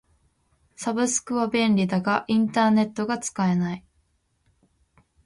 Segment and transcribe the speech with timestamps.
[0.77, 3.85] サブスクは便利だがインターネットがないと使えない。